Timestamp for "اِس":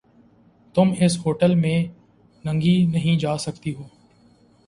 0.99-1.17